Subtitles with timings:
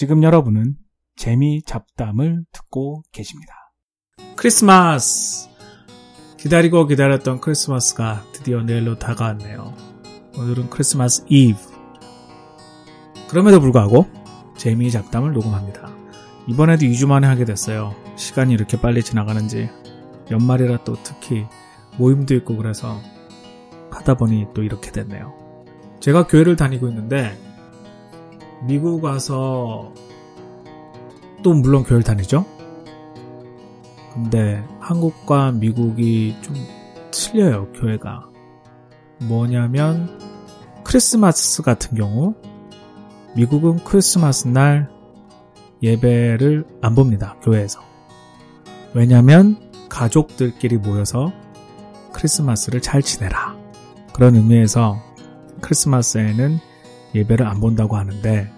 [0.00, 0.76] 지금 여러분은
[1.14, 3.52] 재미 잡담을 듣고 계십니다.
[4.34, 5.50] 크리스마스!
[6.38, 9.74] 기다리고 기다렸던 크리스마스가 드디어 내일로 다가왔네요.
[10.38, 11.58] 오늘은 크리스마스 이브.
[13.28, 14.06] 그럼에도 불구하고
[14.56, 15.94] 재미 잡담을 녹음합니다.
[16.46, 17.94] 이번에도 2주 만에 하게 됐어요.
[18.16, 19.68] 시간이 이렇게 빨리 지나가는지.
[20.30, 21.44] 연말이라 또 특히
[21.98, 23.02] 모임도 있고 그래서
[23.90, 25.34] 하다 보니 또 이렇게 됐네요.
[26.00, 27.38] 제가 교회를 다니고 있는데
[28.62, 29.92] 미국 와서
[31.42, 32.44] 또 물론 교회를 다니죠.
[34.12, 36.54] 근데 한국과 미국이 좀
[37.10, 38.28] 틀려요, 교회가.
[39.22, 40.18] 뭐냐면
[40.84, 42.34] 크리스마스 같은 경우
[43.36, 44.90] 미국은 크리스마스 날
[45.82, 47.80] 예배를 안 봅니다, 교회에서.
[48.92, 49.56] 왜냐면
[49.88, 51.32] 가족들끼리 모여서
[52.12, 53.56] 크리스마스를 잘 지내라.
[54.12, 55.00] 그런 의미에서
[55.60, 56.58] 크리스마스에는
[57.14, 58.50] 예배를 안 본다고 하는데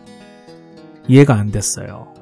[1.08, 2.12] 이해가 안 됐어요.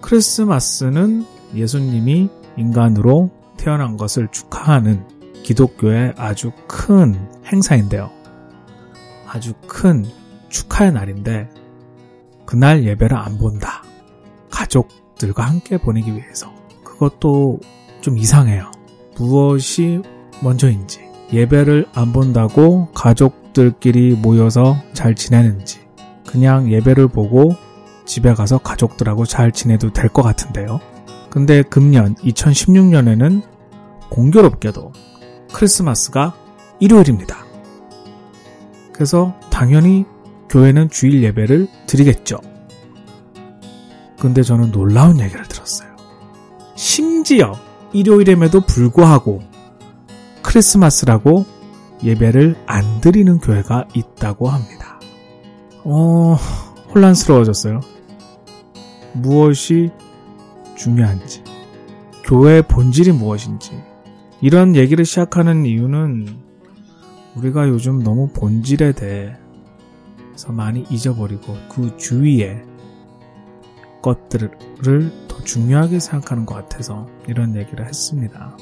[0.00, 5.04] 크리스마스는 예수님이 인간으로 태어난 것을 축하하는
[5.42, 8.10] 기독교의 아주 큰 행사인데요.
[9.26, 10.04] 아주 큰
[10.48, 11.48] 축하의 날인데
[12.44, 13.82] 그날 예배를 안 본다.
[14.50, 16.52] 가족들과 함께 보내기 위해서.
[16.82, 17.60] 그것도
[18.00, 18.70] 좀 이상해요.
[19.16, 20.00] 무엇이
[20.42, 21.00] 먼저인지.
[21.32, 25.80] 예배를 안 본다고 가족 들끼리 모여서 잘 지내는지.
[26.24, 27.56] 그냥 예배를 보고
[28.06, 30.78] 집에 가서 가족들하고 잘 지내도 될 것 같은데요.
[31.28, 33.42] 근데 금년 2016년에는
[34.10, 34.92] 공교롭게도
[35.52, 36.34] 크리스마스가
[36.78, 37.44] 일요일입니다.
[38.92, 40.04] 그래서 당연히
[40.48, 42.38] 교회는 주일 예배를 드리겠죠.
[44.20, 45.88] 근데 저는 놀라운 얘기를 들었어요.
[46.76, 47.54] 심지어
[47.92, 49.42] 일요일임에도 불구하고
[50.42, 51.57] 크리스마스라고
[52.02, 55.00] 예배를 안 드리는 교회가 있다고 합니다.
[55.84, 56.36] 어,
[56.94, 57.80] 혼란스러워졌어요.
[59.14, 59.90] 무엇이
[60.76, 61.42] 중요한지,
[62.24, 63.72] 교회의 본질이 무엇인지,
[64.40, 66.26] 이런 얘기를 시작하는 이유는
[67.36, 72.62] 우리가 요즘 너무 본질에 대해서 많이 잊어버리고 그 주위에
[74.02, 78.56] 것들을 더 중요하게 생각하는 것 같아서 이런 얘기를 했습니다.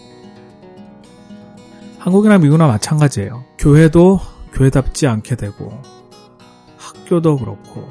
[2.06, 3.44] 한국이나 미국이나 마찬가지예요.
[3.58, 4.20] 교회도
[4.52, 5.72] 교회답지 않게 되고
[6.78, 7.88] 학교도 그렇고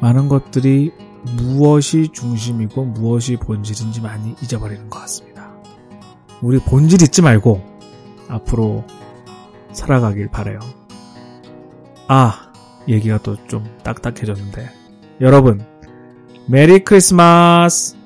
[0.00, 0.90] 많은 것들이
[1.36, 5.52] 무엇이 중심이고 무엇이 본질인지 많이 잊어버리는 것 같습니다.
[6.42, 7.62] 우리 본질 잊지 말고
[8.28, 8.84] 앞으로
[9.70, 10.58] 살아가길 바래요.
[12.08, 12.52] 아,
[12.88, 14.68] 얘기가 또 좀 딱딱해졌는데.
[15.20, 15.64] 여러분,
[16.48, 17.96] 메리 크리스마스!